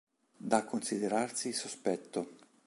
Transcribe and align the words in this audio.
Da 0.39 0.65
considerarsi 0.65 1.53
sospetto. 1.53 2.37